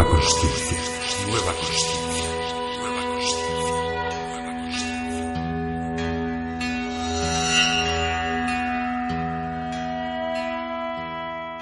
[0.00, 0.78] Nueva conciencia.
[1.28, 2.00] Nueva conciencia.
[2.78, 3.02] Nueva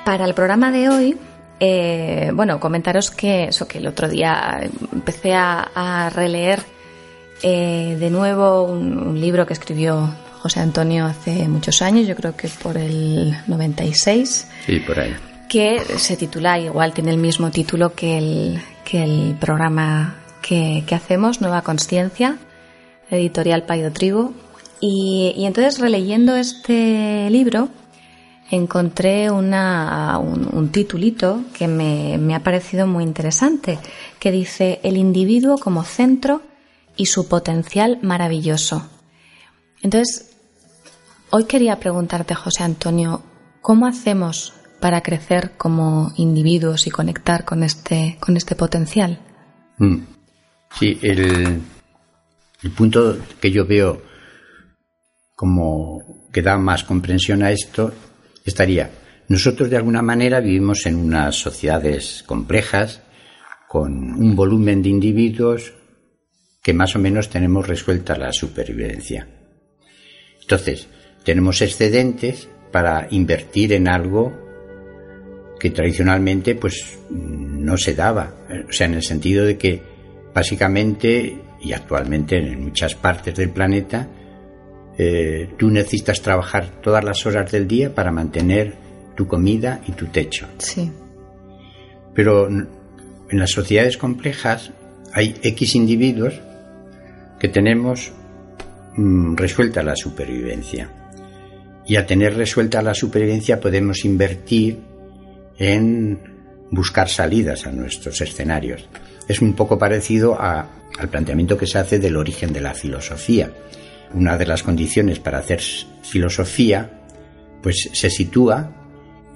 [0.04, 1.18] Para el programa de hoy,
[1.59, 4.60] eh, bueno, comentaros que eso que el otro día
[4.92, 6.62] empecé a, a releer
[7.42, 12.36] eh, de nuevo un, un libro que escribió José Antonio hace muchos años, yo creo
[12.36, 15.27] que por el 96, Sí, por ahí.
[15.48, 20.95] Que se titula, igual tiene el mismo título que el, que el programa que, que
[20.95, 22.38] hacemos, Nueva Conciencia,
[23.11, 24.33] editorial Paido Trigo.
[24.80, 27.69] Y, y entonces releyendo este libro
[28.51, 33.79] encontré un, un titulito que me, me ha parecido muy interesante,
[34.19, 36.43] que dice El individuo como centro
[36.96, 38.87] y su potencial maravilloso.
[39.83, 40.30] Entonces,
[41.30, 43.23] hoy quería preguntarte, José Antonio,
[43.60, 49.21] ¿cómo hacemos para crecer como individuos y conectar con este, con este potencial?
[49.79, 49.98] Mm.
[50.79, 51.60] Sí, el,
[52.62, 54.02] el punto que yo veo
[55.34, 57.93] como que da más comprensión a esto
[58.45, 58.90] estaría,
[59.29, 63.02] nosotros de alguna manera vivimos en unas sociedades complejas,
[63.68, 65.75] con un volumen de individuos
[66.62, 69.28] que más o menos tenemos resuelta la supervivencia.
[70.41, 70.88] Entonces,
[71.25, 74.47] tenemos excedentes para invertir en algo
[75.59, 78.34] que tradicionalmente pues no se daba,
[78.69, 79.82] o sea, en el sentido de que
[80.34, 84.09] básicamente y actualmente en muchas partes del planeta
[84.97, 88.75] eh, tú necesitas trabajar todas las horas del día para mantener
[89.16, 90.47] tu comida y tu techo.
[90.59, 90.91] Sí.
[92.15, 92.69] Pero en
[93.31, 94.72] las sociedades complejas
[95.12, 96.41] hay X individuos
[97.38, 98.12] que tenemos
[98.97, 100.91] mm, resuelta la supervivencia.
[101.87, 104.78] Y al tener resuelta la supervivencia podemos invertir
[105.59, 106.19] en
[106.71, 108.89] buscar salidas a nuestros escenarios.
[109.29, 113.51] Es un poco parecido a- al planteamiento que se hace del origen de la filosofía.
[114.15, 115.61] Una de las condiciones para hacer
[116.03, 116.91] filosofía
[117.63, 118.73] pues se sitúa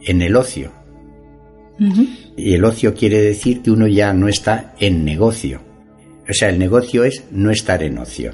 [0.04, 0.72] en el ocio.
[2.36, 5.60] Y el ocio quiere decir que uno ya no está en negocio.
[6.28, 8.32] O sea, el negocio es no estar en ocio.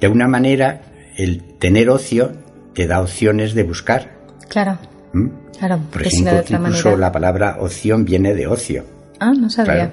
[0.00, 0.82] De alguna manera,
[1.16, 2.32] el tener ocio
[2.74, 4.18] te da opciones de buscar.
[4.48, 4.78] Claro,
[5.14, 5.30] ¿m?
[5.58, 7.00] claro, Por ejemplo, de otra incluso manera.
[7.06, 8.84] la palabra opción viene de ocio.
[9.20, 9.92] Ah, no sabía.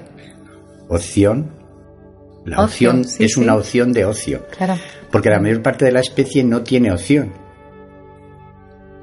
[0.88, 1.50] Opción.
[2.44, 3.40] La opción sí, es sí.
[3.40, 4.46] una opción de ocio.
[4.56, 4.74] Claro.
[5.10, 7.32] Porque la mayor parte de la especie no tiene opción.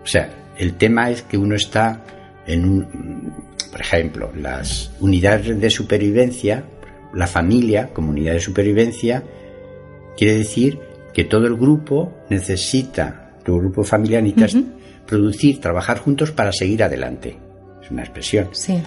[0.03, 2.01] O sea, el tema es que uno está
[2.45, 3.33] en un,
[3.71, 6.63] por ejemplo, las unidades de supervivencia,
[7.13, 9.23] la familia como unidad de supervivencia,
[10.17, 10.79] quiere decir
[11.13, 14.61] que todo el grupo necesita, tu grupo familiar necesita
[15.07, 17.37] producir, trabajar juntos para seguir adelante.
[17.81, 18.49] Es una expresión.
[18.51, 18.77] Sí,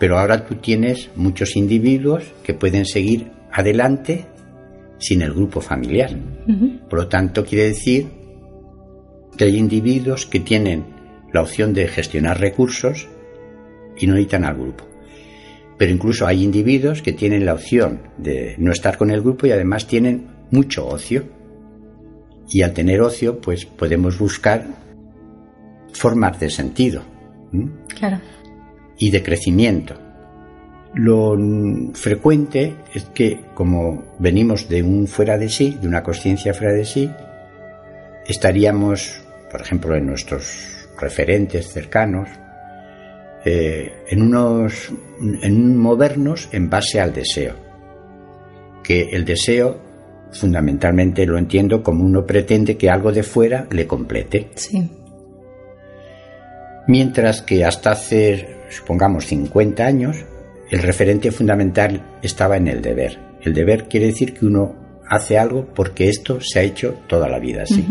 [0.00, 4.26] Pero ahora tú tienes muchos individuos que pueden seguir adelante
[4.98, 6.10] sin el grupo familiar.
[6.90, 8.08] Por lo tanto, quiere decir
[9.36, 10.84] que hay individuos que tienen
[11.32, 13.06] la opción de gestionar recursos
[13.96, 14.88] y no necesitan al grupo.
[15.78, 19.52] Pero incluso hay individuos que tienen la opción de no estar con el grupo y
[19.52, 21.41] además tienen mucho ocio.
[22.52, 24.66] Y al tener ocio, pues podemos buscar
[25.92, 27.02] formas de sentido.
[28.98, 29.94] y de crecimiento.
[30.94, 31.36] Lo
[31.94, 36.84] frecuente es que como venimos de un fuera de sí, de una conciencia fuera de
[36.84, 37.10] sí,
[38.26, 42.28] estaríamos, por ejemplo, en nuestros referentes cercanos,
[43.44, 44.90] eh, en unos,
[45.20, 47.56] en un movernos en base al deseo.
[48.84, 49.80] Que el deseo,
[50.32, 54.48] fundamentalmente lo entiendo como uno pretende que algo de fuera le complete.
[54.54, 54.88] Sí,
[56.86, 60.16] Mientras que hasta hace, supongamos, 50 años,
[60.70, 63.18] el referente fundamental estaba en el deber.
[63.40, 64.74] El deber quiere decir que uno
[65.08, 67.86] hace algo porque esto se ha hecho toda la vida así.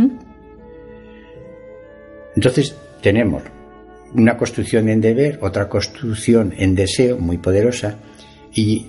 [2.36, 3.44] Entonces tenemos
[4.14, 7.96] una construcción en deber, otra construcción en deseo muy poderosa
[8.54, 8.88] y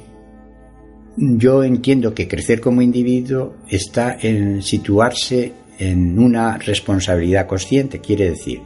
[1.17, 8.61] yo entiendo que crecer como individuo está en situarse en una responsabilidad consciente, quiere decir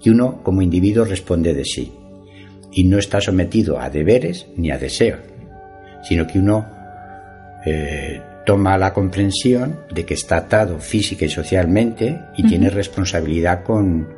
[0.00, 1.92] que uno como individuo responde de sí
[2.72, 5.20] y no está sometido a deberes ni a deseos,
[6.02, 6.66] sino que uno
[7.64, 14.08] eh, toma la comprensión de que está atado física y socialmente y tiene responsabilidad con,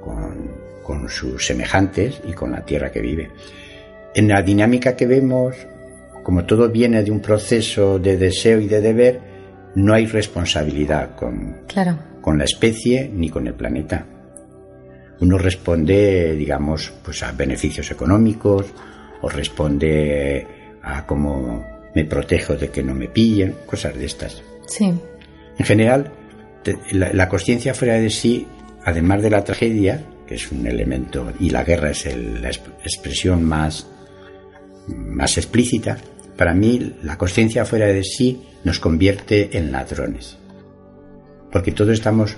[0.00, 0.50] con,
[0.82, 3.30] con sus semejantes y con la tierra que vive.
[4.14, 5.54] En la dinámica que vemos,
[6.22, 9.20] como todo viene de un proceso de deseo y de deber,
[9.74, 11.98] no hay responsabilidad con, claro.
[12.20, 14.06] con la especie ni con el planeta.
[15.20, 18.66] Uno responde, digamos, pues a beneficios económicos
[19.20, 20.46] o responde
[20.82, 21.64] a cómo
[21.94, 24.42] me protejo de que no me pillen, cosas de estas.
[24.66, 24.92] Sí.
[25.58, 26.12] En general,
[26.90, 28.46] la, la conciencia fuera de sí,
[28.84, 33.86] además de la tragedia, que es un elemento, y la guerra es la expresión más,
[34.88, 35.98] más explícita,
[36.36, 40.38] para mí la conciencia fuera de sí nos convierte en ladrones.
[41.50, 42.36] Porque todos estamos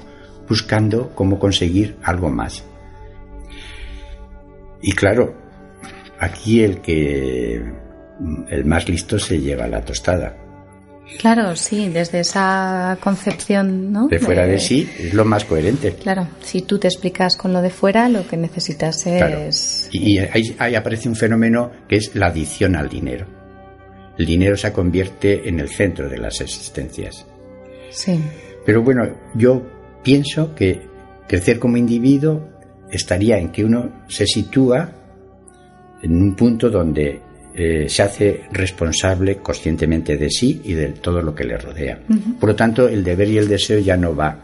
[0.48, 2.64] buscando cómo conseguir algo más.
[4.82, 5.34] Y claro,
[6.18, 7.62] aquí el que
[8.48, 10.36] el más listo se lleva la tostada.
[11.18, 14.08] Claro, sí, desde esa concepción, ¿no?
[14.08, 15.94] De fuera de, sí es lo más coherente.
[15.94, 19.88] Claro, si tú te explicas con lo de fuera, lo que necesitas es.
[19.92, 23.43] Y, ahí, ahí, aparece un fenómeno que es la adicción al dinero.
[24.18, 27.26] El dinero se convierte en el centro de las existencias.
[27.90, 28.20] Sí.
[28.64, 29.62] Pero bueno, yo
[30.02, 30.80] pienso que
[31.26, 32.48] crecer como individuo
[32.90, 34.90] estaría en que uno se sitúa
[36.02, 37.20] en un punto donde
[37.54, 42.00] eh, se hace responsable conscientemente de sí y de todo lo que le rodea.
[42.38, 44.38] Por lo tanto, el deber y el deseo ya no va,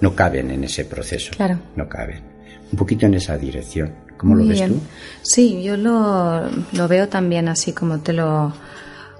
[0.00, 1.32] no caben en ese proceso.
[1.36, 1.58] Claro.
[1.76, 2.22] No caben.
[2.70, 3.92] Un poquito en esa dirección.
[4.16, 4.80] ¿Cómo lo ves tú?
[5.22, 8.54] Sí, yo lo, lo, veo también así como te lo,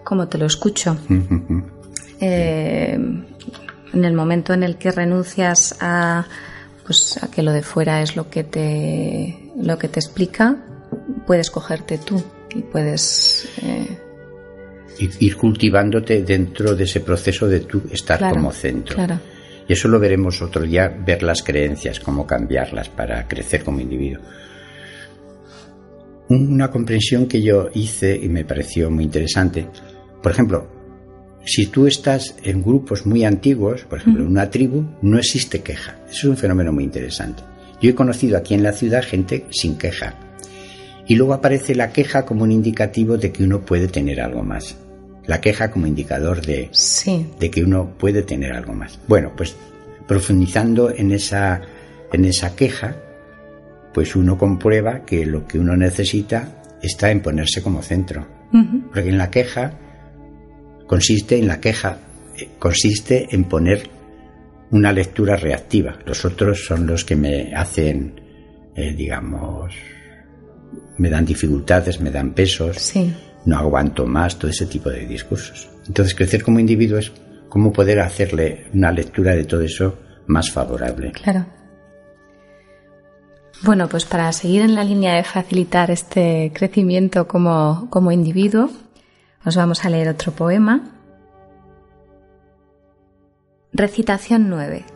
[0.04, 0.96] como te lo escucho.
[2.20, 2.92] Eh,
[3.94, 6.26] en el momento en el que renuncias a,
[6.86, 10.56] pues, a que lo de fuera es lo que te, lo que te explica,
[11.26, 12.22] puedes cogerte tú
[12.54, 13.98] y puedes eh,
[14.98, 18.96] ir cultivándote dentro de ese proceso de tú estar como centro.
[19.66, 24.22] Y eso lo veremos otro día, ver las creencias, cómo cambiarlas para crecer como individuo.
[26.28, 29.68] Una comprensión que yo hice y me pareció muy interesante.
[30.24, 30.66] Por ejemplo,
[31.44, 35.98] si tú estás en grupos muy antiguos, por ejemplo, en una tribu, no existe queja.
[36.06, 37.42] Eso es un fenómeno muy interesante.
[37.82, 40.14] Yo he conocido aquí en la ciudad gente sin queja.
[41.06, 44.78] Y luego aparece la queja como un indicativo de que uno puede tener algo más.
[45.26, 46.70] La queja como indicador de,
[47.38, 48.98] de que uno puede tener algo más.
[49.06, 49.54] Bueno, pues
[50.08, 51.60] profundizando en esa,
[52.14, 52.96] en esa queja,
[53.92, 58.26] pues uno comprueba que lo que uno necesita está en ponerse como centro.
[58.90, 59.80] Porque en la queja
[60.86, 61.98] consiste en la queja,
[62.36, 63.90] eh, consiste en poner
[64.70, 65.98] una lectura reactiva.
[66.04, 68.20] Los otros son los que me hacen,
[68.74, 69.74] eh, digamos,
[70.98, 72.92] me dan dificultades, me dan pesos,
[73.44, 75.68] no aguanto más, todo ese tipo de discursos.
[75.86, 77.12] Entonces, crecer como individuo es
[77.48, 81.12] cómo poder hacerle una lectura de todo eso más favorable.
[81.12, 81.46] Claro.
[83.62, 88.70] Bueno, pues para seguir en la línea de facilitar este crecimiento como, como individuo,
[89.44, 90.82] os vamos a leer otro poema.
[93.72, 94.86] Recitación 9.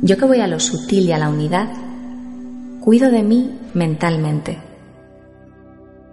[0.00, 1.68] Yo que voy a lo sutil y a la unidad,
[2.80, 4.58] cuido de mí mentalmente.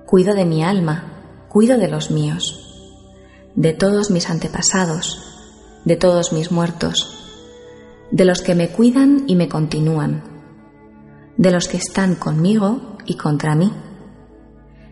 [0.05, 1.13] Cuido de mi alma,
[1.47, 2.59] cuido de los míos,
[3.55, 5.34] de todos mis antepasados,
[5.85, 7.57] de todos mis muertos,
[8.11, 10.23] de los que me cuidan y me continúan,
[11.37, 13.71] de los que están conmigo y contra mí,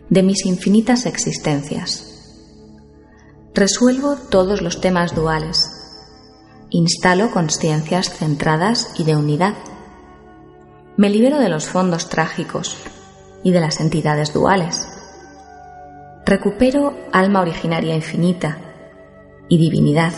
[0.10, 2.10] de mis infinitas existencias.
[3.54, 5.84] Resuelvo todos los temas duales
[6.76, 9.54] Instalo conciencias centradas y de unidad.
[10.98, 12.78] Me libero de los fondos trágicos
[13.44, 14.88] y de las entidades duales.
[16.26, 18.58] Recupero alma originaria infinita
[19.50, 20.14] y divinidad.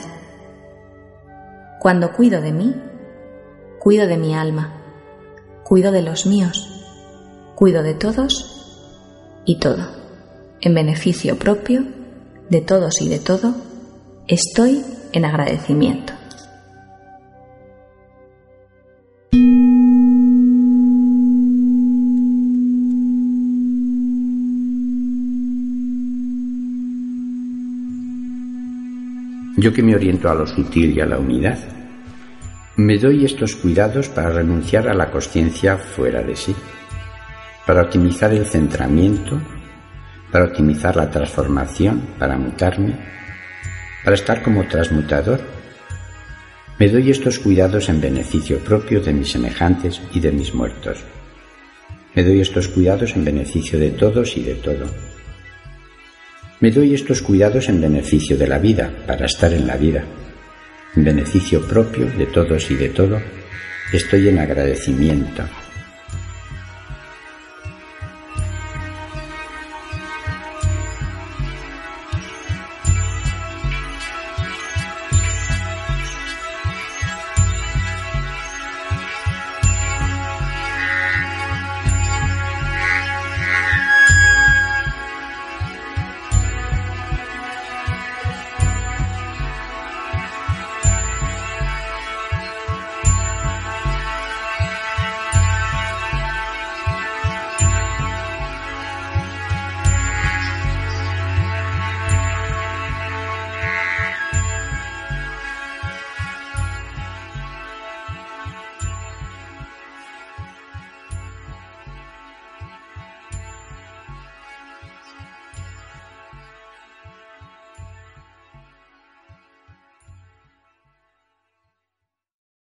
[1.85, 2.73] Cuando cuido de mí,
[3.77, 4.73] cuido de mi alma,
[5.63, 6.67] cuido de los míos,
[7.53, 9.85] cuido de todos y todo.
[10.61, 11.83] En beneficio propio
[12.49, 13.53] de todos y de todo,
[14.27, 16.14] estoy en agradecimiento.
[29.65, 31.57] Yo que me oriento a lo sutil y a la unidad,
[32.75, 36.55] me doy estos cuidados para renunciar a la conciencia fuera de sí,
[37.65, 39.41] para optimizar el centramiento,
[40.31, 42.93] para optimizar la transformación, para mutarme,
[44.03, 45.41] para estar como transmutador.
[46.77, 51.03] Me doy estos cuidados en beneficio propio de mis semejantes y de mis muertos.
[52.13, 55.14] Me doy estos cuidados en beneficio de todos y de todo
[56.59, 60.03] me doy estos cuidados en beneficio de la vida, para estar en la vida.
[60.95, 63.19] En beneficio propio de todos y de todo,
[63.91, 65.43] estoy en agradecimiento,